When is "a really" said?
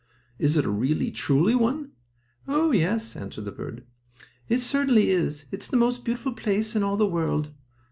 0.65-1.11